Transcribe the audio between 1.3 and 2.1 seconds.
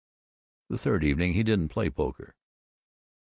he didn't play